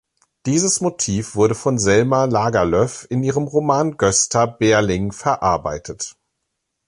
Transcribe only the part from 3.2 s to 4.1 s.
ihrem Roman